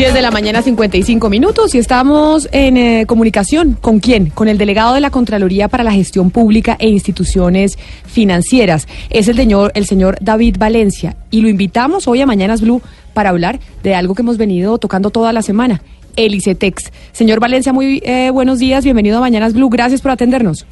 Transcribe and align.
10 0.00 0.14
de 0.14 0.22
la 0.22 0.30
mañana, 0.30 0.62
55 0.62 1.28
minutos, 1.28 1.74
y 1.74 1.78
estamos 1.78 2.48
en 2.52 2.78
eh, 2.78 3.04
comunicación. 3.06 3.76
¿Con 3.78 4.00
quién? 4.00 4.30
Con 4.30 4.48
el 4.48 4.56
delegado 4.56 4.94
de 4.94 5.00
la 5.00 5.10
Contraloría 5.10 5.68
para 5.68 5.84
la 5.84 5.92
Gestión 5.92 6.30
Pública 6.30 6.76
e 6.78 6.88
Instituciones 6.88 7.78
Financieras. 8.06 8.88
Es 9.10 9.28
el 9.28 9.36
señor, 9.36 9.72
el 9.74 9.84
señor 9.84 10.16
David 10.22 10.56
Valencia. 10.58 11.16
Y 11.30 11.42
lo 11.42 11.50
invitamos 11.50 12.08
hoy 12.08 12.22
a 12.22 12.26
Mañanas 12.26 12.62
Blue 12.62 12.80
para 13.12 13.28
hablar 13.28 13.60
de 13.82 13.94
algo 13.94 14.14
que 14.14 14.22
hemos 14.22 14.38
venido 14.38 14.78
tocando 14.78 15.10
toda 15.10 15.34
la 15.34 15.42
semana, 15.42 15.82
el 16.16 16.34
ICETEX. 16.34 16.92
Señor 17.12 17.38
Valencia, 17.38 17.74
muy 17.74 18.00
eh, 18.02 18.30
buenos 18.30 18.58
días, 18.58 18.84
bienvenido 18.84 19.18
a 19.18 19.20
Mañanas 19.20 19.52
Blue. 19.52 19.68
Gracias 19.68 20.00
por 20.00 20.12
atendernos. 20.12 20.64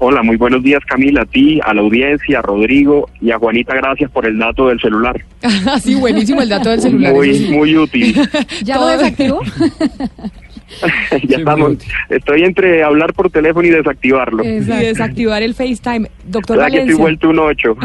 Hola, 0.00 0.22
muy 0.22 0.36
buenos 0.36 0.62
días 0.62 0.80
Camila, 0.86 1.22
a 1.22 1.26
ti, 1.26 1.60
a 1.64 1.74
la 1.74 1.80
audiencia, 1.80 2.38
a 2.38 2.42
Rodrigo 2.42 3.08
y 3.20 3.32
a 3.32 3.38
Juanita, 3.38 3.74
gracias 3.74 4.08
por 4.12 4.26
el 4.26 4.38
dato 4.38 4.68
del 4.68 4.80
celular. 4.80 5.20
sí, 5.82 5.96
buenísimo 5.96 6.40
el 6.40 6.48
dato 6.48 6.70
del 6.70 6.80
celular. 6.80 7.12
Muy, 7.12 7.48
muy 7.50 7.76
útil. 7.76 8.14
¿Ya 8.64 8.76
lo 8.76 8.86
desactivó? 8.86 9.40
ya 11.26 11.38
estamos, 11.38 11.78
estoy 12.10 12.44
entre 12.44 12.84
hablar 12.84 13.12
por 13.12 13.28
teléfono 13.30 13.66
y 13.66 13.70
desactivarlo. 13.70 14.44
Y 14.44 14.60
desactivar 14.60 15.42
el 15.42 15.54
FaceTime. 15.54 16.08
Doctor 16.24 16.58
Valencia. 16.58 16.84
que 16.84 16.90
estoy 16.90 17.02
vuelto 17.02 17.30
un 17.30 17.40
ocho. 17.40 17.76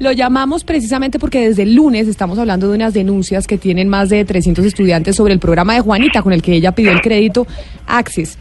lo 0.00 0.10
llamamos 0.10 0.64
precisamente 0.64 1.20
porque 1.20 1.46
desde 1.46 1.62
el 1.62 1.76
lunes 1.76 2.08
estamos 2.08 2.40
hablando 2.40 2.68
de 2.68 2.74
unas 2.74 2.92
denuncias 2.92 3.46
que 3.46 3.56
tienen 3.56 3.88
más 3.88 4.08
de 4.08 4.24
300 4.24 4.64
estudiantes 4.64 5.14
sobre 5.14 5.32
el 5.32 5.38
programa 5.38 5.74
de 5.74 5.80
Juanita 5.80 6.22
con 6.22 6.32
el 6.32 6.42
que 6.42 6.54
ella 6.54 6.72
pidió 6.72 6.90
el 6.90 7.02
crédito 7.02 7.46
Access. 7.86 8.36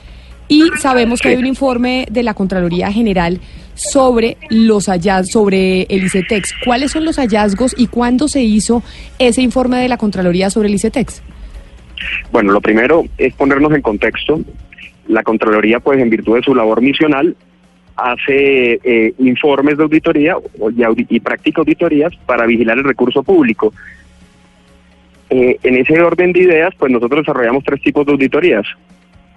Y 0.48 0.70
sabemos 0.80 1.22
que 1.22 1.30
hay 1.30 1.36
un 1.36 1.48
informe 1.48 2.06
de 2.12 2.22
la 2.24 2.34
Contraloría 2.34 2.92
General 2.92 3.40
sobre 3.74 4.38
los 4.50 4.86
sobre 4.86 5.84
el 5.84 6.04
ICETEX. 6.06 6.54
¿Cuáles 6.64 6.92
son 6.92 7.04
los 7.04 7.18
hallazgos 7.18 7.74
y 7.78 7.88
cuándo 7.88 8.28
se 8.28 8.44
hizo 8.44 8.84
ese 9.20 9.42
informe 9.42 9.78
de 9.78 9.90
la 9.90 9.98
Contraloría 9.98 10.50
sobre 10.50 10.68
el 10.70 10.76
ICETEX? 10.76 11.24
Bueno, 12.32 12.52
lo 12.52 12.62
primero 12.62 13.06
es 13.18 13.34
ponernos 13.34 13.74
en 13.74 13.82
contexto. 13.82 14.40
La 15.08 15.24
Contraloría, 15.24 15.80
pues 15.80 16.00
en 16.00 16.10
virtud 16.10 16.36
de 16.36 16.44
su 16.44 16.54
labor 16.54 16.82
misional, 16.82 17.36
hace 17.96 18.80
eh, 18.84 19.14
informes 19.20 19.78
de 19.78 19.84
auditoría 19.84 20.36
y, 21.10 21.20
practica 21.22 21.62
auditorías 21.62 22.14
para 22.26 22.46
vigilar 22.46 22.78
el 22.78 22.84
recurso 22.84 23.24
público. 23.24 23.74
Eh, 25.30 25.58
en 25.64 25.76
ese 25.76 26.00
orden 26.02 26.32
de 26.34 26.42
ideas, 26.42 26.74
pues 26.78 26.92
nosotros 26.92 27.22
desarrollamos 27.22 27.64
tres 27.64 27.82
tipos 27.82 28.06
de 28.06 28.12
auditorías 28.12 28.66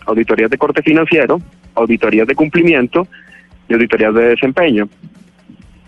auditorías 0.08 0.50
de 0.50 0.58
corte 0.58 0.82
financiero, 0.82 1.40
auditorías 1.74 2.26
de 2.26 2.34
cumplimiento 2.34 3.06
y 3.68 3.74
auditorías 3.74 4.14
de 4.14 4.28
desempeño. 4.30 4.88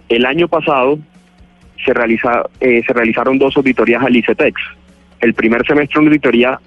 El 0.09 0.27
año 0.27 0.47
pasado 0.47 0.99
se, 1.85 1.95
realiza, 1.95 2.43
eh, 2.61 2.83
se 2.87 2.93
realizaron 2.93 3.39
dos 3.39 3.57
auditorías 3.57 4.03
al 4.03 4.15
ICETEX. 4.15 4.61
El 5.21 5.35
primer 5.35 5.67
semestre 5.67 6.01
una 6.01 6.09
auditoría 6.09 6.61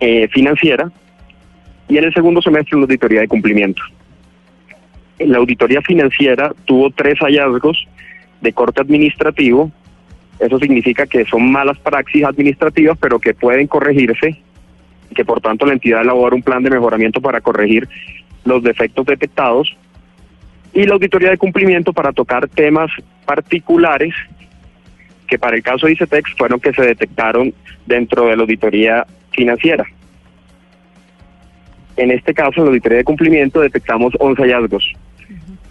eh, 0.00 0.28
financiera 0.28 0.90
y 1.88 1.98
en 1.98 2.04
el 2.04 2.14
segundo 2.14 2.42
semestre 2.42 2.76
una 2.76 2.84
auditoría 2.84 3.20
de 3.20 3.28
cumplimiento. 3.28 3.82
La 5.18 5.38
auditoría 5.38 5.80
financiera 5.82 6.52
tuvo 6.64 6.90
tres 6.90 7.18
hallazgos 7.20 7.86
de 8.40 8.52
corte 8.52 8.80
administrativo. 8.80 9.70
Eso 10.38 10.58
significa 10.58 11.06
que 11.06 11.24
son 11.24 11.50
malas 11.50 11.78
praxis 11.78 12.24
administrativas, 12.24 12.98
pero 12.98 13.20
que 13.20 13.32
pueden 13.32 13.68
corregirse 13.68 14.42
que 15.12 15.24
por 15.24 15.40
tanto 15.40 15.66
la 15.66 15.72
entidad 15.72 16.02
elabora 16.02 16.36
un 16.36 16.42
plan 16.42 16.62
de 16.62 16.70
mejoramiento 16.70 17.20
para 17.20 17.40
corregir 17.40 17.88
los 18.44 18.62
defectos 18.62 19.06
detectados 19.06 19.76
y 20.74 20.84
la 20.84 20.94
auditoría 20.94 21.30
de 21.30 21.38
cumplimiento 21.38 21.92
para 21.92 22.12
tocar 22.12 22.48
temas 22.48 22.90
particulares 23.26 24.14
que 25.26 25.38
para 25.38 25.56
el 25.56 25.62
caso 25.62 25.86
de 25.86 25.92
ICETEX 25.92 26.34
fueron 26.36 26.60
que 26.60 26.72
se 26.72 26.82
detectaron 26.82 27.54
dentro 27.86 28.26
de 28.26 28.36
la 28.36 28.42
auditoría 28.42 29.06
financiera. 29.30 29.84
En 31.96 32.10
este 32.10 32.34
caso, 32.34 32.58
en 32.58 32.64
la 32.64 32.68
auditoría 32.70 32.98
de 32.98 33.04
cumplimiento 33.04 33.60
detectamos 33.60 34.14
11 34.18 34.42
hallazgos, 34.42 34.92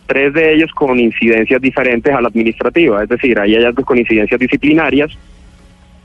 tres 0.08 0.34
de 0.34 0.54
ellos 0.54 0.72
con 0.72 1.00
incidencias 1.00 1.62
diferentes 1.62 2.14
a 2.14 2.22
la 2.22 2.28
administrativa, 2.28 3.04
es 3.04 3.10
decir, 3.10 3.40
hay 3.40 3.56
hallazgos 3.56 3.86
con 3.86 3.98
incidencias 3.98 4.40
disciplinarias, 4.40 5.12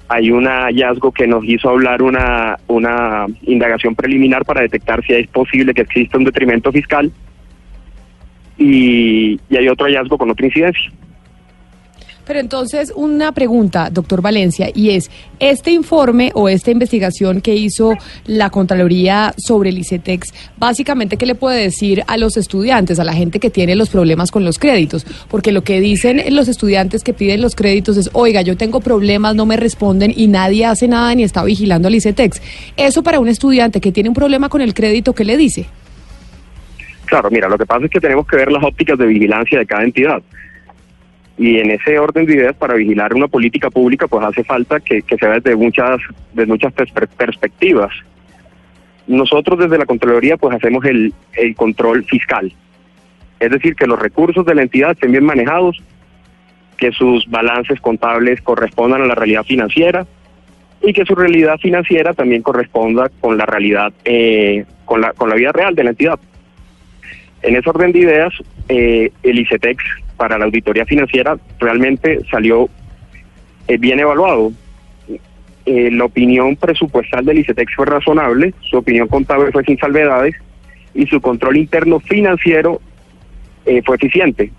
hay 0.08 0.30
un 0.30 0.46
hallazgo 0.46 1.12
que 1.12 1.26
nos 1.26 1.44
hizo 1.44 1.68
hablar 1.68 2.02
una, 2.02 2.56
una 2.68 3.26
indagación 3.42 3.94
preliminar 3.94 4.44
para 4.44 4.62
detectar 4.62 5.04
si 5.04 5.14
es 5.14 5.26
posible 5.28 5.74
que 5.74 5.82
exista 5.82 6.18
un 6.18 6.24
detrimento 6.24 6.70
fiscal 6.70 7.10
y, 8.56 9.40
y 9.48 9.56
hay 9.56 9.68
otro 9.68 9.86
hallazgo 9.86 10.16
con 10.16 10.30
otra 10.30 10.46
incidencia. 10.46 10.90
Pero 12.26 12.40
entonces, 12.40 12.92
una 12.96 13.30
pregunta, 13.30 13.88
doctor 13.90 14.20
Valencia, 14.20 14.68
y 14.74 14.90
es, 14.90 15.10
este 15.38 15.70
informe 15.70 16.32
o 16.34 16.48
esta 16.48 16.72
investigación 16.72 17.40
que 17.40 17.54
hizo 17.54 17.94
la 18.26 18.50
Contraloría 18.50 19.32
sobre 19.36 19.70
el 19.70 19.78
ICETEX, 19.78 20.34
básicamente, 20.58 21.16
¿qué 21.16 21.24
le 21.24 21.36
puede 21.36 21.62
decir 21.62 22.02
a 22.08 22.16
los 22.16 22.36
estudiantes, 22.36 22.98
a 22.98 23.04
la 23.04 23.12
gente 23.12 23.38
que 23.38 23.48
tiene 23.48 23.76
los 23.76 23.90
problemas 23.90 24.32
con 24.32 24.44
los 24.44 24.58
créditos? 24.58 25.06
Porque 25.30 25.52
lo 25.52 25.62
que 25.62 25.80
dicen 25.80 26.20
los 26.34 26.48
estudiantes 26.48 27.04
que 27.04 27.14
piden 27.14 27.40
los 27.40 27.54
créditos 27.54 27.96
es, 27.96 28.10
oiga, 28.12 28.42
yo 28.42 28.56
tengo 28.56 28.80
problemas, 28.80 29.36
no 29.36 29.46
me 29.46 29.56
responden 29.56 30.12
y 30.14 30.26
nadie 30.26 30.64
hace 30.64 30.88
nada 30.88 31.14
ni 31.14 31.22
está 31.22 31.44
vigilando 31.44 31.86
al 31.86 31.94
ICETEX. 31.94 32.42
Eso 32.76 33.04
para 33.04 33.20
un 33.20 33.28
estudiante 33.28 33.80
que 33.80 33.92
tiene 33.92 34.08
un 34.08 34.16
problema 34.16 34.48
con 34.48 34.60
el 34.60 34.74
crédito, 34.74 35.14
¿qué 35.14 35.24
le 35.24 35.36
dice? 35.36 35.66
Claro, 37.04 37.30
mira, 37.30 37.48
lo 37.48 37.56
que 37.56 37.66
pasa 37.66 37.84
es 37.84 37.90
que 37.90 38.00
tenemos 38.00 38.26
que 38.26 38.36
ver 38.36 38.50
las 38.50 38.64
ópticas 38.64 38.98
de 38.98 39.06
vigilancia 39.06 39.60
de 39.60 39.66
cada 39.66 39.84
entidad. 39.84 40.20
Y 41.38 41.58
en 41.58 41.70
ese 41.70 41.98
orden 41.98 42.24
de 42.24 42.34
ideas, 42.34 42.56
para 42.56 42.74
vigilar 42.74 43.12
una 43.14 43.28
política 43.28 43.68
pública, 43.70 44.08
pues 44.08 44.24
hace 44.24 44.42
falta 44.42 44.80
que, 44.80 45.02
que 45.02 45.16
se 45.16 45.26
vea 45.26 45.40
desde 45.40 45.56
muchas, 45.56 46.00
de 46.32 46.46
muchas 46.46 46.72
perspectivas. 46.72 47.92
Nosotros 49.06 49.58
desde 49.58 49.78
la 49.78 49.86
Contraloría 49.86 50.36
pues 50.36 50.56
hacemos 50.56 50.84
el, 50.84 51.12
el 51.34 51.54
control 51.54 52.04
fiscal. 52.04 52.52
Es 53.38 53.50
decir, 53.50 53.76
que 53.76 53.86
los 53.86 53.98
recursos 53.98 54.46
de 54.46 54.54
la 54.54 54.62
entidad 54.62 54.92
estén 54.92 55.12
bien 55.12 55.24
manejados, 55.24 55.82
que 56.78 56.90
sus 56.92 57.26
balances 57.28 57.80
contables 57.80 58.40
correspondan 58.40 59.02
a 59.02 59.06
la 59.06 59.14
realidad 59.14 59.44
financiera 59.44 60.06
y 60.82 60.92
que 60.92 61.04
su 61.04 61.14
realidad 61.14 61.58
financiera 61.58 62.14
también 62.14 62.42
corresponda 62.42 63.10
con 63.20 63.36
la 63.36 63.46
realidad, 63.46 63.92
eh, 64.04 64.64
con, 64.84 65.00
la, 65.00 65.12
con 65.12 65.28
la 65.28 65.36
vida 65.36 65.52
real 65.52 65.74
de 65.74 65.84
la 65.84 65.90
entidad. 65.90 66.18
En 67.42 67.56
ese 67.56 67.68
orden 67.68 67.92
de 67.92 67.98
ideas, 67.98 68.32
eh, 68.68 69.10
el 69.22 69.38
ICETEX 69.38 69.84
para 70.16 70.38
la 70.38 70.46
auditoría 70.46 70.84
financiera 70.84 71.36
realmente 71.58 72.20
salió 72.30 72.68
eh, 73.68 73.78
bien 73.78 74.00
evaluado. 74.00 74.52
Eh, 75.66 75.90
la 75.90 76.04
opinión 76.04 76.54
presupuestal 76.56 77.24
del 77.24 77.38
ICETEX 77.38 77.74
fue 77.74 77.86
razonable, 77.86 78.54
su 78.70 78.76
opinión 78.76 79.08
contable 79.08 79.50
fue 79.50 79.64
sin 79.64 79.76
salvedades 79.78 80.36
y 80.94 81.06
su 81.06 81.20
control 81.20 81.56
interno 81.56 81.98
financiero 81.98 82.80
eh, 83.64 83.82
fue 83.84 83.96
eficiente. 83.96 84.52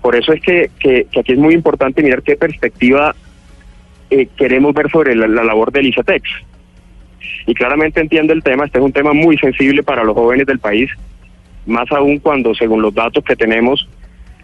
Por 0.00 0.14
eso 0.14 0.32
es 0.32 0.40
que, 0.40 0.70
que, 0.78 1.06
aquí 1.18 1.32
es 1.32 1.38
muy 1.38 1.54
importante 1.54 2.02
mirar 2.02 2.22
qué 2.22 2.36
perspectiva 2.36 3.14
queremos 4.36 4.72
ver 4.72 4.90
sobre 4.90 5.14
la, 5.14 5.26
la 5.26 5.44
labor 5.44 5.70
del 5.70 5.88
ICETEX. 5.88 6.30
Y 7.46 7.54
claramente 7.54 8.00
entiendo 8.00 8.32
el 8.32 8.42
tema, 8.42 8.64
este 8.64 8.78
es 8.78 8.84
un 8.84 8.92
tema 8.92 9.12
muy 9.12 9.36
sensible 9.38 9.82
para 9.82 10.04
los 10.04 10.14
jóvenes 10.14 10.46
del 10.46 10.60
país, 10.60 10.90
más 11.66 11.90
aún 11.92 12.18
cuando, 12.18 12.54
según 12.54 12.80
los 12.80 12.94
datos 12.94 13.24
que 13.24 13.36
tenemos, 13.36 13.88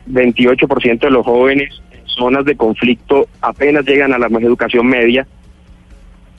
28% 0.08 0.98
de 1.00 1.10
los 1.10 1.24
jóvenes 1.24 1.82
en 1.92 2.06
zonas 2.06 2.44
de 2.44 2.56
conflicto 2.56 3.26
apenas 3.40 3.84
llegan 3.84 4.12
a 4.12 4.18
la 4.18 4.26
educación 4.26 4.86
media. 4.86 5.26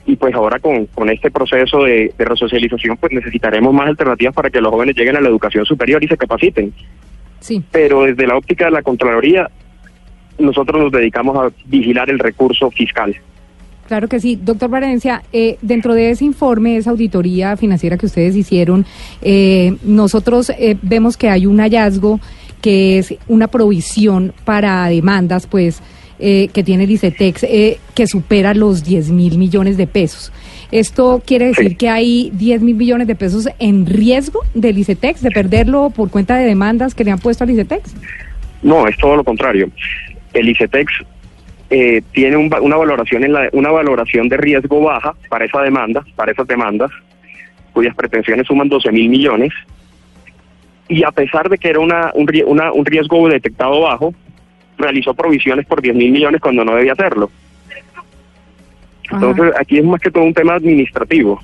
Y 0.04 0.14
pues 0.16 0.34
ahora 0.34 0.60
con, 0.60 0.86
con 0.86 1.10
este 1.10 1.30
proceso 1.30 1.82
de, 1.82 2.14
resocialización, 2.16 2.96
pues 2.96 3.12
necesitaremos 3.12 3.74
más 3.74 3.88
alternativas 3.88 4.34
para 4.34 4.50
que 4.50 4.60
los 4.60 4.72
jóvenes 4.72 4.96
lleguen 4.96 5.16
a 5.16 5.20
la 5.20 5.28
educación 5.28 5.64
superior 5.66 6.02
y 6.04 6.08
se 6.08 6.16
capaciten. 6.16 6.72
Sí. 7.40 7.62
Pero 7.72 8.04
desde 8.04 8.26
la 8.26 8.36
óptica 8.36 8.66
de 8.66 8.70
la 8.70 8.82
Contraloría, 8.82 9.50
nosotros 10.38 10.80
nos 10.80 10.92
dedicamos 10.92 11.36
a 11.36 11.52
vigilar 11.66 12.08
el 12.08 12.20
recurso 12.20 12.70
fiscal. 12.70 13.16
Claro 13.86 14.08
que 14.08 14.20
sí. 14.20 14.38
Doctor 14.42 14.68
Valencia, 14.68 15.22
eh, 15.32 15.58
dentro 15.62 15.94
de 15.94 16.10
ese 16.10 16.24
informe, 16.24 16.76
esa 16.76 16.90
auditoría 16.90 17.56
financiera 17.56 17.96
que 17.96 18.06
ustedes 18.06 18.34
hicieron, 18.34 18.84
eh, 19.22 19.76
nosotros 19.82 20.50
eh, 20.50 20.76
vemos 20.82 21.16
que 21.16 21.28
hay 21.28 21.46
un 21.46 21.58
hallazgo 21.58 22.20
que 22.60 22.98
es 22.98 23.14
una 23.28 23.48
provisión 23.48 24.32
para 24.44 24.86
demandas, 24.88 25.46
pues, 25.46 25.82
eh, 26.18 26.48
que 26.52 26.64
tiene 26.64 26.84
el 26.84 26.90
ICETEX 26.92 27.44
eh, 27.44 27.78
que 27.94 28.06
supera 28.06 28.54
los 28.54 28.84
10 28.84 29.10
mil 29.10 29.36
millones 29.36 29.76
de 29.76 29.86
pesos. 29.86 30.32
¿Esto 30.72 31.22
quiere 31.24 31.46
decir 31.46 31.76
que 31.76 31.88
hay 31.88 32.30
10 32.32 32.62
mil 32.62 32.74
millones 32.74 33.06
de 33.06 33.14
pesos 33.14 33.48
en 33.58 33.86
riesgo 33.86 34.40
del 34.54 34.78
ICETEX, 34.78 35.22
de 35.22 35.30
perderlo 35.30 35.90
por 35.90 36.10
cuenta 36.10 36.36
de 36.36 36.46
demandas 36.46 36.94
que 36.94 37.04
le 37.04 37.10
han 37.10 37.18
puesto 37.18 37.44
al 37.44 37.50
ICETEX? 37.50 37.94
No, 38.62 38.88
es 38.88 38.96
todo 38.96 39.16
lo 39.16 39.24
contrario. 39.24 39.70
El 40.32 40.48
ICETEX 40.48 40.92
eh, 41.68 42.02
tiene 42.12 42.36
una 42.36 42.76
valoración 42.76 43.24
en 43.24 43.32
la, 43.32 43.48
una 43.52 43.70
valoración 43.70 44.28
de 44.28 44.36
riesgo 44.36 44.80
baja 44.80 45.14
para 45.28 45.44
esa 45.44 45.60
demanda, 45.62 46.04
para 46.14 46.32
esas 46.32 46.46
demandas, 46.46 46.90
cuyas 47.72 47.94
pretensiones 47.94 48.46
suman 48.46 48.68
12 48.68 48.90
mil 48.92 49.08
millones. 49.08 49.52
Y 50.88 51.04
a 51.04 51.10
pesar 51.10 51.48
de 51.48 51.58
que 51.58 51.68
era 51.68 51.80
una, 51.80 52.12
un, 52.14 52.28
un 52.74 52.84
riesgo 52.84 53.28
detectado 53.28 53.80
bajo, 53.80 54.14
realizó 54.78 55.14
provisiones 55.14 55.66
por 55.66 55.82
10 55.82 55.94
mil 55.96 56.12
millones 56.12 56.40
cuando 56.40 56.64
no 56.64 56.74
debía 56.74 56.92
hacerlo. 56.92 57.30
Entonces, 59.10 59.52
aquí 59.58 59.78
es 59.78 59.84
más 59.84 60.00
que 60.00 60.10
todo 60.10 60.24
un 60.24 60.34
tema 60.34 60.54
administrativo. 60.54 61.40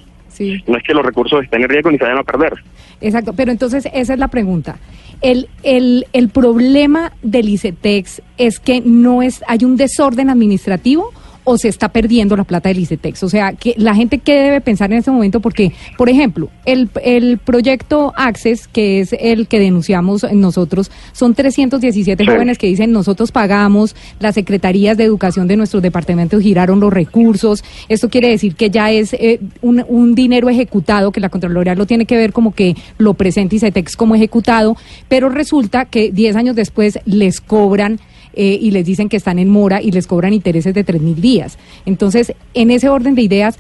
No 0.67 0.77
es 0.77 0.83
que 0.83 0.95
los 0.95 1.05
recursos 1.05 1.45
estén 1.45 1.63
en 1.63 1.69
riesgo 1.69 1.91
ni 1.91 1.99
se 1.99 2.05
vayan 2.05 2.19
a 2.19 2.25
perder. 2.25 2.55
Exacto, 3.01 3.33
pero 3.33 3.53
entonces 3.53 3.89
esa 3.93 4.13
es 4.13 4.19
la 4.19 4.29
pregunta. 4.29 4.77
El, 5.21 5.49
el, 5.63 6.07
el 6.13 6.29
problema 6.31 7.13
del 7.23 7.49
ICETEX 7.49 8.23
es 8.39 8.59
que 8.59 8.81
no 8.85 9.23
es, 9.23 9.45
hay 9.47 9.65
un 9.65 9.77
desorden 9.77 10.31
administrativo 10.31 11.13
o 11.45 11.59
se 11.59 11.69
está 11.69 11.89
perdiendo 11.89 12.37
la 12.37 12.45
plata 12.45 12.69
del 12.69 12.79
ICETEX? 12.81 13.23
O 13.23 13.29
sea, 13.29 13.53
que 13.53 13.75
la 13.77 13.95
gente 13.95 14.19
qué 14.19 14.35
debe 14.35 14.61
pensar 14.61 14.93
en 14.93 14.99
ese 14.99 15.11
momento 15.11 15.41
porque, 15.41 15.73
por 15.97 16.09
ejemplo, 16.09 16.49
el, 16.65 16.89
el 17.03 17.39
proyecto 17.39 18.13
Access, 18.17 18.69
que 18.69 19.01
es 19.01 19.15
el 19.19 19.49
que 19.49 19.59
denunciamos 19.59 20.25
nosotros, 20.33 20.91
son 21.13 21.35
317 21.35 22.25
jóvenes 22.27 22.59
que 22.59 22.67
dicen 22.67 22.93
nosotros 22.93 23.33
pagamos, 23.33 23.97
las 24.21 24.35
secretarías 24.35 24.97
de 24.97 25.05
educación 25.05 25.49
de 25.49 25.57
nuestros 25.57 25.83
departamentos 25.83 26.43
giraron 26.43 26.81
los 26.81 26.93
recursos. 26.93 27.65
Esto 27.89 28.09
quiere 28.09 28.29
decir 28.29 28.55
que 28.55 28.71
ya 28.71 28.91
es 28.91 29.13
eh, 29.15 29.41
un, 29.61 29.85
un 29.89 30.15
dinero 30.15 30.49
ejecutado, 30.49 31.13
que 31.13 31.21
la 31.21 31.29
Contraloría 31.29 31.75
lo 31.75 31.87
tiene 31.87 32.07
que 32.07 32.17
ver 32.17 32.33
como 32.33 32.55
que 32.55 32.77
lo 32.99 33.15
presenta 33.15 33.57
ICETEX 33.57 33.97
como 33.97 34.15
ejecutado, 34.15 34.77
pero 35.09 35.29
resulta 35.29 35.85
que 35.87 36.13
10 36.13 36.37
años 36.37 36.57
después 36.57 36.99
les 37.05 37.41
cobran 37.41 38.01
eh, 38.35 38.59
y 38.61 38.71
les 38.71 38.85
dicen 38.85 39.09
que 39.09 39.17
están 39.17 39.39
en 39.39 39.49
mora 39.49 39.83
y 39.83 39.91
les 39.91 40.07
cobran 40.07 40.33
intereses 40.33 40.75
de 40.75 40.85
tres 40.85 41.01
mil 41.01 41.21
días. 41.21 41.59
Entonces, 41.87 42.35
en 42.55 42.71
ese 42.71 42.89
orden 42.89 43.15
de 43.15 43.23
ideas, 43.23 43.59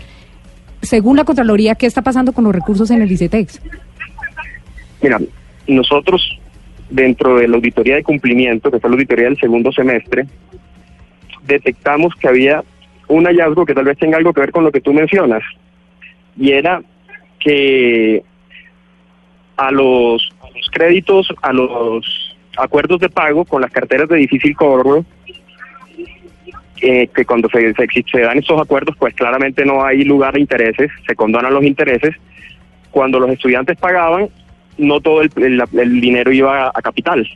según 0.82 1.16
la 1.16 1.24
Contraloría, 1.24 1.74
¿qué 1.74 1.86
está 1.86 2.02
pasando 2.02 2.32
con 2.32 2.44
los 2.44 2.54
recursos 2.54 2.90
en 2.90 3.02
el 3.02 3.10
ICETEX? 3.10 3.60
Mira, 5.02 5.20
nosotros 5.66 6.38
dentro 6.90 7.36
de 7.36 7.48
la 7.48 7.56
auditoría 7.56 7.96
de 7.96 8.02
cumplimiento, 8.02 8.70
que 8.70 8.78
fue 8.78 8.90
la 8.90 8.94
auditoría 8.94 9.24
del 9.26 9.38
segundo 9.38 9.72
semestre, 9.72 10.26
detectamos 11.46 12.14
que 12.16 12.28
había 12.28 12.62
un 13.08 13.24
hallazgo 13.24 13.64
que 13.64 13.74
tal 13.74 13.84
vez 13.84 13.98
tenga 13.98 14.18
algo 14.18 14.32
que 14.32 14.40
ver 14.40 14.52
con 14.52 14.64
lo 14.64 14.72
que 14.72 14.80
tú 14.80 14.92
mencionas, 14.92 15.42
y 16.36 16.52
era 16.52 16.82
que 17.38 18.22
a 19.56 19.70
los, 19.70 20.28
a 20.40 20.50
los 20.56 20.70
créditos, 20.70 21.28
a 21.42 21.52
los 21.52 22.21
acuerdos 22.56 23.00
de 23.00 23.08
pago 23.08 23.44
con 23.44 23.62
las 23.62 23.70
carteras 23.70 24.08
de 24.08 24.16
difícil 24.16 24.54
cobro, 24.56 25.04
eh, 26.80 27.08
que 27.14 27.24
cuando 27.24 27.48
se, 27.48 27.72
se, 27.74 28.20
dan 28.20 28.38
estos 28.38 28.60
acuerdos, 28.60 28.96
pues 28.98 29.14
claramente 29.14 29.64
no 29.64 29.84
hay 29.84 30.04
lugar 30.04 30.34
de 30.34 30.40
intereses, 30.40 30.90
se 31.06 31.14
condonan 31.14 31.54
los 31.54 31.64
intereses. 31.64 32.14
Cuando 32.90 33.20
los 33.20 33.30
estudiantes 33.30 33.78
pagaban, 33.78 34.28
no 34.78 35.00
todo 35.00 35.22
el, 35.22 35.30
dinero 36.00 36.32
iba 36.32 36.68
a, 36.68 36.82
capital. 36.82 37.26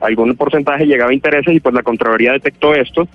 Algún 0.00 0.36
porcentaje 0.36 0.86
llegaba 0.86 1.10
a 1.10 1.14
intereses 1.14 1.54
y 1.54 1.60
pues 1.60 1.74
la 1.74 1.82
Contraloría 1.82 2.32
detectó 2.32 2.74
esto 2.74 3.08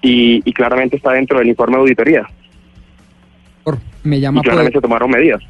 y, 0.00 0.40
claramente 0.52 0.96
está 0.96 1.12
dentro 1.12 1.38
del 1.38 1.48
informe 1.48 1.76
de 1.76 1.80
auditoría. 1.82 2.26
Me 4.02 4.18
llama 4.18 4.40
y 4.40 4.42
claramente 4.42 4.78
se 4.78 4.82
tomaron 4.82 5.10
medidas 5.10 5.42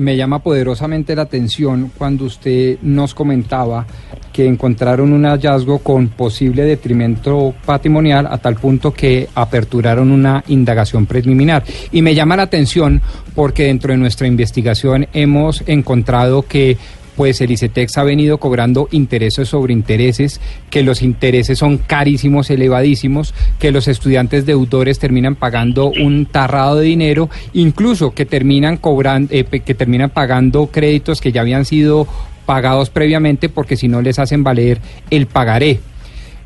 me 0.00 0.16
llama 0.16 0.38
poderosamente 0.38 1.14
la 1.14 1.22
atención 1.22 1.92
cuando 1.96 2.24
usted 2.24 2.78
nos 2.80 3.14
comentaba 3.14 3.86
que 4.32 4.46
encontraron 4.46 5.12
un 5.12 5.24
hallazgo 5.24 5.80
con 5.80 6.08
posible 6.08 6.64
detrimento 6.64 7.52
patrimonial 7.66 8.26
a 8.30 8.38
tal 8.38 8.54
punto 8.56 8.94
que 8.94 9.28
aperturaron 9.34 10.10
una 10.10 10.42
indagación 10.48 11.04
preliminar. 11.04 11.64
Y 11.92 12.00
me 12.00 12.14
llama 12.14 12.36
la 12.36 12.44
atención 12.44 13.02
porque 13.34 13.64
dentro 13.64 13.92
de 13.92 13.98
nuestra 13.98 14.26
investigación 14.26 15.06
hemos 15.12 15.62
encontrado 15.66 16.42
que 16.42 16.78
pues 17.16 17.40
el 17.40 17.50
ICETEX 17.50 17.98
ha 17.98 18.04
venido 18.04 18.38
cobrando 18.38 18.88
intereses 18.90 19.48
sobre 19.48 19.72
intereses, 19.72 20.40
que 20.70 20.82
los 20.82 21.02
intereses 21.02 21.58
son 21.58 21.78
carísimos, 21.78 22.50
elevadísimos, 22.50 23.34
que 23.58 23.72
los 23.72 23.88
estudiantes 23.88 24.46
deudores 24.46 24.98
terminan 24.98 25.36
pagando 25.36 25.90
un 25.90 26.26
tarrado 26.26 26.76
de 26.76 26.86
dinero, 26.86 27.28
incluso 27.52 28.12
que 28.12 28.26
terminan 28.26 28.76
cobrando, 28.76 29.32
eh, 29.34 29.44
que 29.44 29.74
terminan 29.74 30.10
pagando 30.10 30.66
créditos 30.66 31.20
que 31.20 31.32
ya 31.32 31.40
habían 31.40 31.64
sido 31.64 32.06
pagados 32.46 32.90
previamente 32.90 33.48
porque 33.48 33.76
si 33.76 33.88
no 33.88 34.02
les 34.02 34.18
hacen 34.18 34.42
valer 34.42 34.80
el 35.10 35.26
pagaré. 35.26 35.80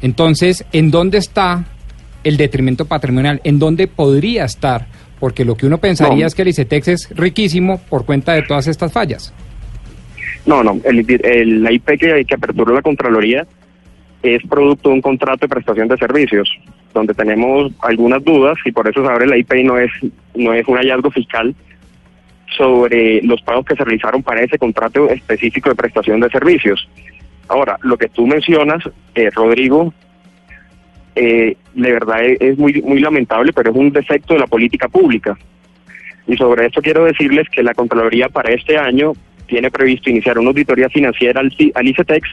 Entonces, 0.02 0.64
¿en 0.72 0.90
dónde 0.90 1.19
está 1.19 1.64
el 2.25 2.37
detrimento 2.37 2.84
patrimonial? 2.84 3.40
¿En 3.44 3.58
dónde 3.58 3.87
podría 3.87 4.44
estar? 4.44 4.87
Porque 5.19 5.44
lo 5.44 5.56
que 5.56 5.66
uno 5.66 5.78
pensaría 5.78 6.26
es 6.26 6.34
que 6.34 6.43
el 6.43 6.49
ICETEX 6.49 6.88
es 6.88 7.08
riquísimo 7.11 7.78
por 7.88 8.05
cuenta 8.05 8.32
de 8.32 8.43
todas 8.43 8.66
estas 8.66 8.93
fallas. 8.93 9.32
No, 10.46 10.62
no, 10.62 10.79
el, 10.85 11.62
la 11.62 11.73
IP 11.73 11.99
que, 11.99 12.25
que 12.25 12.35
aperturó 12.35 12.75
la 12.75 12.82
Contraloría 12.82 13.46
es 14.23 14.43
producto 14.49 14.88
de 14.88 14.96
un 14.96 15.02
contrato 15.02 15.41
de 15.43 15.49
prestación 15.49 15.88
de 15.88 15.99
servicios, 15.99 16.50
donde 16.93 17.14
tenemos 17.14 17.73
algunas 17.81 18.25
dudas 18.25 18.56
y 18.64 18.73
por 18.73 18.88
eso 18.88 19.05
se 19.05 19.11
abre 19.11 19.26
la 19.26 19.37
IP 19.37 19.52
y 19.55 19.64
no 19.64 19.79
es, 19.79 19.91
no 20.35 20.52
es 20.55 20.67
un 20.67 20.76
hallazgo 20.76 21.11
fiscal 21.11 21.55
sobre 22.56 23.20
los 23.23 23.43
pagos 23.43 23.67
que 23.67 23.76
se 23.76 23.85
realizaron 23.85 24.23
para 24.23 24.43
ese 24.43 24.58
contrato 24.58 25.08
específico 25.11 25.70
de 25.70 25.75
prestación 25.75 26.20
de 26.20 26.31
servicios. 26.31 26.88
Ahora, 27.49 27.79
lo 27.82 27.99
que 27.99 28.08
tú 28.08 28.26
mencionas, 28.26 28.82
eh, 29.14 29.31
Rodrigo, 29.31 29.93
eh, 31.17 31.56
de 31.75 31.93
verdad 31.93 32.25
es, 32.25 32.40
es 32.40 32.58
muy, 32.58 32.81
muy 32.82 33.00
lamentable, 33.00 33.52
pero 33.52 33.70
es 33.70 33.76
un 33.76 33.93
defecto 33.93 34.35
de 34.35 34.40
la 34.40 34.47
política 34.47 34.88
pública. 34.88 35.37
Y 36.26 36.37
sobre 36.37 36.67
esto 36.67 36.81
quiero 36.81 37.05
decirles 37.05 37.49
que 37.50 37.62
la 37.62 37.75
Contraloría 37.75 38.29
para 38.29 38.52
este 38.52 38.79
año 38.79 39.12
tiene 39.46 39.70
previsto 39.70 40.11
iniciar 40.11 40.38
una 40.38 40.49
auditoría 40.49 40.88
financiera 40.88 41.41
al, 41.41 41.52
al 41.75 41.88
ICETEX, 41.88 42.29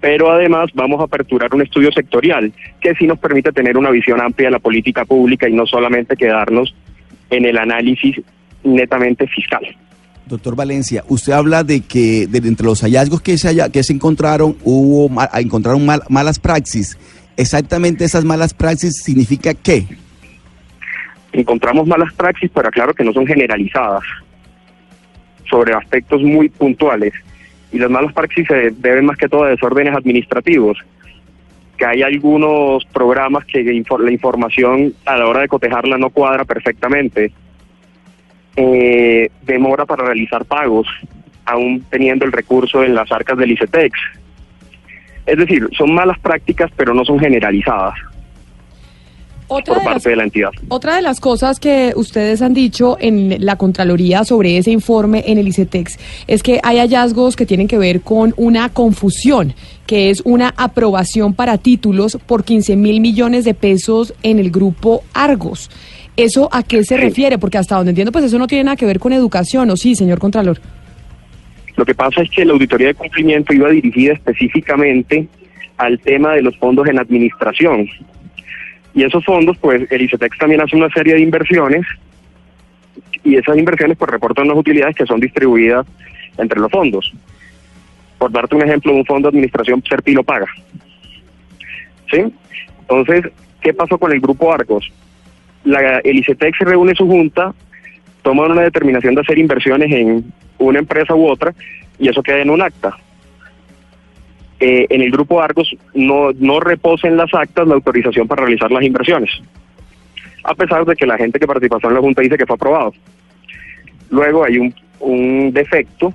pero 0.00 0.30
además 0.30 0.70
vamos 0.74 1.00
a 1.00 1.04
aperturar 1.04 1.54
un 1.54 1.62
estudio 1.62 1.92
sectorial 1.92 2.52
que 2.80 2.94
sí 2.94 3.06
nos 3.06 3.18
permite 3.18 3.52
tener 3.52 3.76
una 3.76 3.90
visión 3.90 4.20
amplia 4.20 4.48
de 4.48 4.52
la 4.52 4.58
política 4.58 5.04
pública 5.04 5.48
y 5.48 5.52
no 5.52 5.66
solamente 5.66 6.16
quedarnos 6.16 6.74
en 7.30 7.44
el 7.44 7.58
análisis 7.58 8.20
netamente 8.64 9.26
fiscal. 9.26 9.66
Doctor 10.26 10.54
Valencia, 10.54 11.04
usted 11.08 11.32
habla 11.32 11.64
de 11.64 11.80
que 11.80 12.26
de, 12.28 12.46
entre 12.46 12.64
los 12.64 12.82
hallazgos 12.82 13.20
que 13.20 13.36
se, 13.36 13.48
haya, 13.48 13.68
que 13.68 13.82
se 13.82 13.92
encontraron, 13.92 14.56
hubo 14.62 15.10
encontraron 15.34 15.84
malas 16.08 16.38
praxis. 16.38 16.96
Exactamente 17.36 18.04
esas 18.04 18.24
malas 18.24 18.54
praxis 18.54 19.02
significa 19.02 19.54
qué? 19.54 19.86
Encontramos 21.32 21.86
malas 21.86 22.12
praxis, 22.14 22.50
pero 22.54 22.70
claro 22.70 22.94
que 22.94 23.04
no 23.04 23.12
son 23.12 23.26
generalizadas 23.26 24.02
sobre 25.50 25.74
aspectos 25.74 26.22
muy 26.22 26.48
puntuales. 26.48 27.12
Y 27.72 27.78
las 27.78 27.90
malas 27.90 28.12
praxis 28.12 28.46
se 28.46 28.70
deben 28.70 29.06
más 29.06 29.16
que 29.16 29.28
todo 29.28 29.44
a 29.44 29.48
desórdenes 29.48 29.94
administrativos, 29.94 30.78
que 31.76 31.86
hay 31.86 32.02
algunos 32.02 32.84
programas 32.86 33.44
que 33.44 33.62
la 33.62 34.10
información 34.10 34.94
a 35.04 35.16
la 35.16 35.26
hora 35.26 35.40
de 35.40 35.48
cotejarla 35.48 35.98
no 35.98 36.10
cuadra 36.10 36.44
perfectamente. 36.44 37.32
Eh, 38.56 39.30
demora 39.42 39.86
para 39.86 40.04
realizar 40.04 40.44
pagos, 40.44 40.88
aún 41.44 41.84
teniendo 41.90 42.24
el 42.24 42.32
recurso 42.32 42.82
en 42.82 42.94
las 42.94 43.10
arcas 43.12 43.38
del 43.38 43.52
ICETEX. 43.52 43.98
Es 45.26 45.38
decir, 45.38 45.68
son 45.76 45.94
malas 45.94 46.18
prácticas, 46.18 46.70
pero 46.76 46.92
no 46.92 47.04
son 47.04 47.20
generalizadas 47.20 47.94
otra 49.50 49.74
por 49.74 49.84
parte 49.84 50.10
de, 50.10 50.16
la 50.16 50.24
entidad. 50.24 50.50
Otra 50.68 50.96
de 50.96 51.02
las 51.02 51.20
cosas 51.20 51.58
que 51.58 51.92
ustedes 51.96 52.40
han 52.40 52.54
dicho 52.54 52.96
en 53.00 53.44
la 53.44 53.56
Contraloría 53.56 54.24
sobre 54.24 54.56
ese 54.56 54.70
informe 54.70 55.24
en 55.26 55.38
el 55.38 55.48
ICETEX 55.48 55.98
es 56.26 56.42
que 56.42 56.60
hay 56.62 56.78
hallazgos 56.78 57.36
que 57.36 57.46
tienen 57.46 57.68
que 57.68 57.76
ver 57.76 58.00
con 58.00 58.32
una 58.36 58.68
confusión, 58.68 59.54
que 59.86 60.10
es 60.10 60.22
una 60.24 60.54
aprobación 60.56 61.34
para 61.34 61.58
títulos 61.58 62.18
por 62.26 62.44
15 62.44 62.76
mil 62.76 63.00
millones 63.00 63.44
de 63.44 63.54
pesos 63.54 64.14
en 64.22 64.38
el 64.38 64.50
grupo 64.50 65.02
Argos. 65.12 65.70
¿Eso 66.16 66.48
a 66.52 66.62
qué 66.62 66.84
se 66.84 66.96
refiere? 66.96 67.38
Porque 67.38 67.58
hasta 67.58 67.76
donde 67.76 67.90
entiendo, 67.90 68.12
pues 68.12 68.24
eso 68.24 68.38
no 68.38 68.46
tiene 68.46 68.64
nada 68.64 68.76
que 68.76 68.86
ver 68.86 69.00
con 69.00 69.12
educación, 69.12 69.70
¿o 69.70 69.76
sí, 69.76 69.94
señor 69.94 70.18
Contralor? 70.18 70.60
Lo 71.76 71.84
que 71.84 71.94
pasa 71.94 72.22
es 72.22 72.30
que 72.30 72.44
la 72.44 72.52
auditoría 72.52 72.88
de 72.88 72.94
cumplimiento 72.94 73.54
iba 73.54 73.70
dirigida 73.70 74.12
específicamente 74.12 75.26
al 75.78 75.98
tema 76.00 76.34
de 76.34 76.42
los 76.42 76.56
fondos 76.58 76.86
en 76.88 76.98
administración. 76.98 77.88
Y 78.94 79.04
esos 79.04 79.24
fondos, 79.24 79.56
pues 79.58 79.90
el 79.90 80.02
ICETEX 80.02 80.38
también 80.38 80.60
hace 80.60 80.76
una 80.76 80.88
serie 80.90 81.14
de 81.14 81.20
inversiones 81.20 81.86
y 83.22 83.36
esas 83.36 83.56
inversiones 83.56 83.96
pues 83.96 84.10
reportan 84.10 84.46
unas 84.46 84.58
utilidades 84.58 84.96
que 84.96 85.06
son 85.06 85.20
distribuidas 85.20 85.86
entre 86.38 86.60
los 86.60 86.70
fondos. 86.70 87.12
Por 88.18 88.32
darte 88.32 88.56
un 88.56 88.62
ejemplo, 88.62 88.94
un 88.94 89.04
fondo 89.04 89.30
de 89.30 89.36
administración 89.36 89.82
Serpilo 89.88 90.22
paga. 90.22 90.46
¿Sí? 92.10 92.24
Entonces, 92.80 93.32
¿qué 93.60 93.72
pasó 93.72 93.98
con 93.98 94.12
el 94.12 94.20
grupo 94.20 94.52
Arcos? 94.52 94.90
La, 95.64 95.98
el 95.98 96.18
ICETEX 96.18 96.58
reúne 96.60 96.94
su 96.94 97.06
junta, 97.06 97.54
toman 98.22 98.50
una 98.50 98.62
determinación 98.62 99.14
de 99.14 99.20
hacer 99.20 99.38
inversiones 99.38 99.92
en 99.92 100.32
una 100.58 100.78
empresa 100.78 101.14
u 101.14 101.26
otra 101.26 101.54
y 101.98 102.08
eso 102.08 102.22
queda 102.22 102.40
en 102.40 102.50
un 102.50 102.62
acta. 102.62 102.96
Eh, 104.62 104.86
en 104.90 105.00
el 105.00 105.10
grupo 105.10 105.40
Argos 105.40 105.74
no, 105.94 106.32
no 106.38 106.60
reposa 106.60 107.08
en 107.08 107.16
las 107.16 107.32
actas 107.32 107.66
la 107.66 107.74
autorización 107.74 108.28
para 108.28 108.42
realizar 108.42 108.70
las 108.70 108.84
inversiones, 108.84 109.30
a 110.44 110.54
pesar 110.54 110.84
de 110.84 110.94
que 110.94 111.06
la 111.06 111.16
gente 111.16 111.38
que 111.40 111.46
participó 111.46 111.78
en 111.82 111.94
la 111.94 112.00
Junta 112.00 112.20
dice 112.20 112.36
que 112.36 112.44
fue 112.44 112.56
aprobado. 112.56 112.92
Luego 114.10 114.44
hay 114.44 114.58
un, 114.58 115.52
defecto 115.52 116.12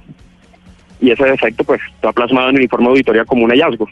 y 1.02 1.10
ese 1.10 1.26
defecto 1.26 1.64
pues 1.64 1.82
está 1.96 2.14
plasmado 2.14 2.50
en 2.50 2.58
el 2.58 2.64
informe 2.64 2.86
de 2.86 2.92
auditoría 2.92 3.26
como 3.26 3.46
un 3.46 3.50
hallazgo. 3.50 3.90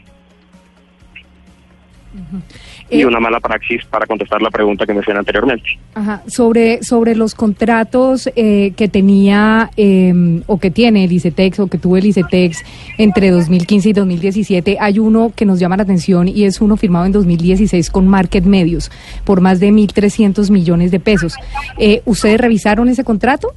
Y 2.90 3.00
Eh, 3.00 3.06
una 3.06 3.18
mala 3.18 3.40
praxis 3.40 3.84
para 3.86 4.06
contestar 4.06 4.42
la 4.42 4.50
pregunta 4.50 4.84
que 4.86 4.92
mencioné 4.92 5.18
anteriormente. 5.20 5.78
Ajá, 5.94 6.22
sobre, 6.26 6.82
sobre 6.82 7.14
los 7.14 7.34
contratos 7.34 8.28
eh, 8.36 8.72
que 8.76 8.88
tenía 8.88 9.70
eh, 9.76 10.42
o 10.46 10.58
que 10.58 10.70
tiene 10.70 11.04
el 11.04 11.12
ICETEX 11.12 11.60
o 11.60 11.66
que 11.68 11.78
tuvo 11.78 11.96
el 11.96 12.06
ICETEX 12.06 12.62
entre 12.98 13.30
2015 13.30 13.88
y 13.88 13.92
2017, 13.92 14.76
hay 14.80 14.98
uno 14.98 15.32
que 15.34 15.46
nos 15.46 15.58
llama 15.58 15.76
la 15.76 15.84
atención 15.84 16.28
y 16.28 16.44
es 16.44 16.60
uno 16.60 16.76
firmado 16.76 17.06
en 17.06 17.12
2016 17.12 17.90
con 17.90 18.06
Market 18.06 18.44
Medios 18.44 18.90
por 19.24 19.40
más 19.40 19.60
de 19.60 19.70
1.300 19.70 20.50
millones 20.50 20.90
de 20.90 21.00
pesos. 21.00 21.34
Eh, 21.78 22.02
¿Ustedes 22.04 22.40
revisaron 22.40 22.88
ese 22.88 23.04
contrato? 23.04 23.54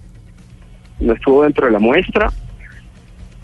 no 1.00 1.14
estuvo 1.14 1.44
dentro 1.44 1.68
de 1.68 1.72
la 1.72 1.80
muestra, 1.80 2.32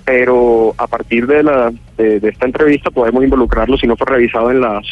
pero 0.06 0.74
a 0.78 0.88
partir 0.88 1.28
de, 1.28 1.44
la, 1.44 1.72
de, 1.98 2.20
de 2.20 2.30
esta 2.30 2.46
entrevista 2.46 2.90
podemos 2.90 3.24
involucrarlo 3.24 3.78
si 3.78 3.88
no 3.88 3.96
fue 3.96 4.08
revisado 4.08 4.52
en 4.52 4.62
las 4.62 4.84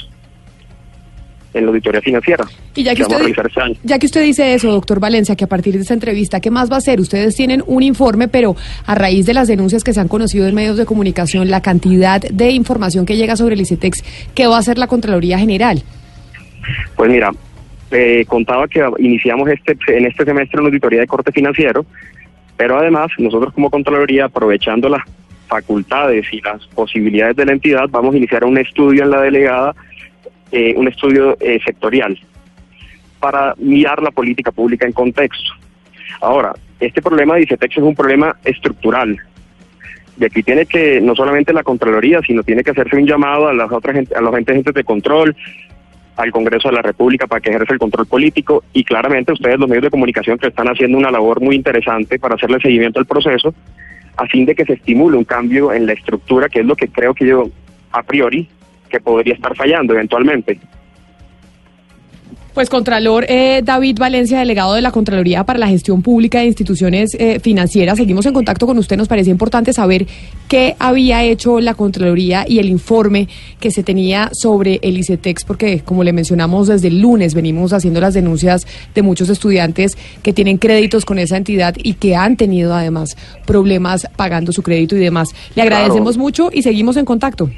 en 1.53 1.65
la 1.65 1.69
auditoría 1.69 2.01
financiera 2.01 2.45
Y 2.75 2.83
ya 2.83 2.95
que, 2.95 3.03
ya 3.83 3.97
usted 4.01 4.23
dice 4.23 4.53
eso, 4.53 4.71
doctor 4.71 4.99
Valencia, 4.99 5.35
que 5.35 5.43
a 5.43 5.47
partir 5.47 5.75
de 5.75 5.81
esta 5.81 5.93
entrevista, 5.93 6.39
¿qué 6.39 6.49
más 6.49 6.71
va 6.71 6.75
a 6.75 6.77
hacer? 6.77 6.99
Ustedes 6.99 7.35
tienen 7.35 7.63
un 7.67 7.83
informe, 7.83 8.27
pero 8.27 8.55
a 8.85 8.95
raíz 8.95 9.25
de 9.25 9.33
las 9.33 9.47
denuncias 9.47 9.83
que 9.83 9.93
se 9.93 9.99
han 9.99 10.07
conocido 10.07 10.47
en 10.47 10.55
medios 10.55 10.77
de 10.77 10.85
comunicación, 10.85 11.49
la 11.49 11.61
cantidad 11.61 12.21
de 12.21 12.51
información 12.51 13.05
que 13.05 13.17
llega 13.17 13.35
sobre 13.35 13.55
el 13.55 13.61
ICETEX, 13.61 14.03
¿qué 14.33 14.47
va 14.47 14.55
a 14.55 14.59
hacer 14.59 14.77
la 14.77 14.87
Contraloría 14.87 15.37
General? 15.37 15.81
Pues 16.95 17.09
mira, 17.09 17.31
eh, 17.91 18.23
contaba 18.27 18.67
que 18.67 18.83
iniciamos 18.99 19.49
este 19.49 19.77
en 19.87 20.05
este 20.05 20.23
semestre 20.23 20.59
una 20.59 20.69
auditoría 20.69 21.01
de 21.01 21.07
corte 21.07 21.31
financiero, 21.31 21.85
pero 22.55 22.77
además 22.77 23.11
nosotros 23.17 23.53
como 23.53 23.69
Contraloría, 23.69 24.25
aprovechando 24.25 24.87
las 24.87 25.01
facultades 25.47 26.25
y 26.31 26.39
las 26.39 26.65
posibilidades 26.67 27.35
de 27.35 27.45
la 27.45 27.51
entidad, 27.51 27.89
vamos 27.89 28.13
a 28.13 28.17
iniciar 28.17 28.45
un 28.45 28.57
estudio 28.57 29.03
en 29.03 29.11
la 29.11 29.21
delegada, 29.21 29.75
eh, 30.51 30.73
un 30.75 30.87
estudio 30.87 31.37
eh, 31.39 31.59
sectorial, 31.63 32.19
para 33.19 33.53
mirar 33.57 34.01
la 34.01 34.11
política 34.11 34.51
pública 34.51 34.85
en 34.85 34.93
contexto. 34.93 35.51
Ahora, 36.21 36.53
este 36.79 37.01
problema 37.01 37.35
de 37.35 37.43
ICETEX 37.43 37.77
es 37.77 37.83
un 37.83 37.95
problema 37.95 38.35
estructural. 38.43 39.17
De 40.17 40.25
aquí 40.25 40.43
tiene 40.43 40.65
que, 40.65 40.99
no 41.01 41.15
solamente 41.15 41.53
la 41.53 41.63
Contraloría, 41.63 42.19
sino 42.25 42.43
tiene 42.43 42.63
que 42.63 42.71
hacerse 42.71 42.95
un 42.95 43.07
llamado 43.07 43.47
a 43.47 43.53
las 43.53 43.71
otras 43.71 43.95
a 44.15 44.21
los 44.21 44.35
entes 44.35 44.73
de 44.73 44.83
control, 44.83 45.35
al 46.17 46.31
Congreso 46.31 46.69
de 46.69 46.75
la 46.75 46.81
República 46.81 47.27
para 47.27 47.41
que 47.41 47.49
ejerza 47.49 47.73
el 47.73 47.79
control 47.79 48.05
político 48.05 48.63
y 48.73 48.83
claramente 48.83 49.31
ustedes 49.31 49.59
los 49.59 49.69
medios 49.69 49.85
de 49.85 49.89
comunicación 49.89 50.37
que 50.37 50.47
están 50.47 50.67
haciendo 50.67 50.97
una 50.97 51.11
labor 51.11 51.41
muy 51.41 51.55
interesante 51.55 52.19
para 52.19 52.35
hacerle 52.35 52.59
seguimiento 52.59 52.99
al 52.99 53.05
proceso 53.05 53.53
a 54.17 54.27
fin 54.27 54.45
de 54.45 54.53
que 54.53 54.65
se 54.65 54.73
estimule 54.73 55.17
un 55.17 55.23
cambio 55.23 55.73
en 55.73 55.87
la 55.87 55.93
estructura 55.93 56.49
que 56.49 56.59
es 56.59 56.65
lo 56.65 56.75
que 56.75 56.89
creo 56.89 57.13
que 57.13 57.25
yo 57.25 57.49
a 57.91 58.03
priori 58.03 58.49
que 58.91 58.99
podría 58.99 59.33
estar 59.33 59.55
fallando 59.55 59.93
eventualmente. 59.93 60.59
Pues 62.53 62.69
Contralor 62.69 63.25
eh, 63.29 63.61
David 63.63 63.97
Valencia, 63.97 64.37
delegado 64.39 64.73
de 64.73 64.81
la 64.81 64.91
Contraloría 64.91 65.45
para 65.45 65.57
la 65.57 65.69
Gestión 65.69 66.01
Pública 66.01 66.39
de 66.39 66.47
Instituciones 66.47 67.15
eh, 67.17 67.39
Financieras, 67.39 67.97
seguimos 67.97 68.25
en 68.25 68.33
contacto 68.33 68.67
con 68.67 68.77
usted. 68.77 68.97
Nos 68.97 69.07
parecía 69.07 69.31
importante 69.31 69.71
saber 69.71 70.05
qué 70.49 70.75
había 70.77 71.23
hecho 71.23 71.61
la 71.61 71.75
Contraloría 71.75 72.43
y 72.45 72.59
el 72.59 72.67
informe 72.67 73.29
que 73.61 73.71
se 73.71 73.83
tenía 73.83 74.29
sobre 74.33 74.81
el 74.83 74.97
ICETEX, 74.97 75.45
porque 75.45 75.79
como 75.79 76.03
le 76.03 76.11
mencionamos 76.11 76.67
desde 76.67 76.89
el 76.89 76.99
lunes 76.99 77.35
venimos 77.35 77.71
haciendo 77.71 78.01
las 78.01 78.13
denuncias 78.13 78.67
de 78.93 79.01
muchos 79.01 79.29
estudiantes 79.29 79.97
que 80.21 80.33
tienen 80.33 80.57
créditos 80.57 81.05
con 81.05 81.19
esa 81.19 81.37
entidad 81.37 81.75
y 81.81 81.93
que 81.93 82.17
han 82.17 82.35
tenido 82.35 82.73
además 82.75 83.15
problemas 83.45 84.09
pagando 84.17 84.51
su 84.51 84.61
crédito 84.61 84.97
y 84.97 84.99
demás. 84.99 85.29
Le 85.55 85.61
Claro. 85.61 85.73
agradecemos 85.77 86.17
mucho 86.17 86.49
y 86.51 86.63
seguimos 86.63 86.97
en 86.97 87.05
contacto. 87.05 87.49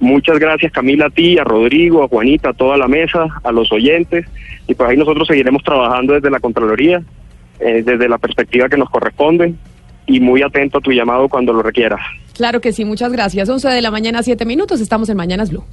Muchas 0.00 0.38
gracias 0.38 0.72
Camila 0.72 1.06
a 1.06 1.10
ti, 1.10 1.38
a 1.38 1.44
Rodrigo, 1.44 2.04
a 2.04 2.08
Juanita, 2.08 2.50
a 2.50 2.54
toda 2.54 2.76
la 2.76 2.86
mesa, 2.86 3.26
a 3.42 3.52
los 3.52 3.72
oyentes 3.72 4.26
y 4.66 4.74
pues 4.74 4.90
ahí 4.90 4.96
nosotros 4.96 5.26
seguiremos 5.26 5.62
trabajando 5.64 6.14
desde 6.14 6.30
la 6.30 6.40
Contraloría, 6.40 7.02
eh, 7.58 7.82
desde 7.84 8.08
la 8.08 8.18
perspectiva 8.18 8.68
que 8.68 8.76
nos 8.76 8.90
corresponde 8.90 9.54
y 10.06 10.20
muy 10.20 10.42
atento 10.42 10.78
a 10.78 10.80
tu 10.80 10.92
llamado 10.92 11.28
cuando 11.28 11.52
lo 11.52 11.62
requieras. 11.62 12.00
Claro 12.34 12.60
que 12.60 12.72
sí, 12.72 12.84
muchas 12.84 13.10
gracias. 13.12 13.48
11 13.48 13.68
de 13.68 13.82
la 13.82 13.90
mañana, 13.90 14.22
7 14.22 14.44
minutos, 14.44 14.80
estamos 14.80 15.08
en 15.08 15.16
Mañanas 15.16 15.50
Blue. 15.50 15.64